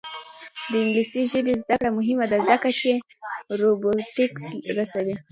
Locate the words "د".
0.69-0.71